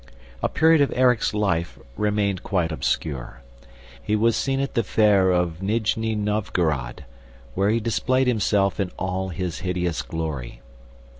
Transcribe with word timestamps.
A 0.41 0.49
period 0.49 0.81
of 0.81 0.91
Erik's 0.95 1.31
life 1.31 1.77
remained 1.95 2.41
quite 2.41 2.71
obscure. 2.71 3.43
He 4.01 4.15
was 4.15 4.35
seen 4.35 4.59
at 4.59 4.73
the 4.73 4.81
fair 4.83 5.29
of 5.29 5.61
Nijni 5.61 6.15
Novgorod, 6.15 7.05
where 7.53 7.69
he 7.69 7.79
displayed 7.79 8.25
himself 8.25 8.79
in 8.79 8.89
all 8.97 9.29
his 9.29 9.59
hideous 9.59 10.01
glory. 10.01 10.61